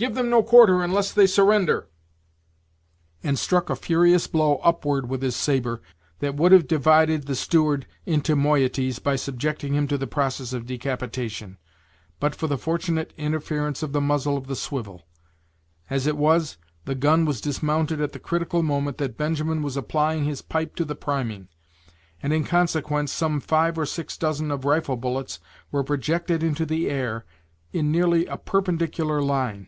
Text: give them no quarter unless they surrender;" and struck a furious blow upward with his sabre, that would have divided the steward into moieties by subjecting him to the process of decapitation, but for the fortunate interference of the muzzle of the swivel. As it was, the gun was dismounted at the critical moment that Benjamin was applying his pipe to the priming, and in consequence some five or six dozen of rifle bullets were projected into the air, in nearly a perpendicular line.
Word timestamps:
give 0.00 0.14
them 0.14 0.30
no 0.30 0.42
quarter 0.42 0.82
unless 0.82 1.12
they 1.12 1.26
surrender;" 1.26 1.86
and 3.22 3.38
struck 3.38 3.68
a 3.68 3.76
furious 3.76 4.26
blow 4.26 4.56
upward 4.64 5.06
with 5.10 5.20
his 5.20 5.36
sabre, 5.36 5.82
that 6.20 6.34
would 6.34 6.52
have 6.52 6.66
divided 6.66 7.26
the 7.26 7.34
steward 7.34 7.86
into 8.06 8.34
moieties 8.34 8.98
by 8.98 9.14
subjecting 9.14 9.74
him 9.74 9.86
to 9.86 9.98
the 9.98 10.06
process 10.06 10.54
of 10.54 10.64
decapitation, 10.64 11.58
but 12.18 12.34
for 12.34 12.46
the 12.46 12.56
fortunate 12.56 13.12
interference 13.18 13.82
of 13.82 13.92
the 13.92 14.00
muzzle 14.00 14.38
of 14.38 14.46
the 14.46 14.56
swivel. 14.56 15.06
As 15.90 16.06
it 16.06 16.16
was, 16.16 16.56
the 16.86 16.94
gun 16.94 17.26
was 17.26 17.42
dismounted 17.42 18.00
at 18.00 18.12
the 18.12 18.18
critical 18.18 18.62
moment 18.62 18.96
that 18.96 19.18
Benjamin 19.18 19.60
was 19.60 19.76
applying 19.76 20.24
his 20.24 20.40
pipe 20.40 20.76
to 20.76 20.86
the 20.86 20.94
priming, 20.96 21.48
and 22.22 22.32
in 22.32 22.44
consequence 22.44 23.12
some 23.12 23.38
five 23.38 23.76
or 23.76 23.84
six 23.84 24.16
dozen 24.16 24.50
of 24.50 24.64
rifle 24.64 24.96
bullets 24.96 25.40
were 25.70 25.84
projected 25.84 26.42
into 26.42 26.64
the 26.64 26.88
air, 26.88 27.26
in 27.74 27.92
nearly 27.92 28.24
a 28.24 28.38
perpendicular 28.38 29.20
line. 29.20 29.66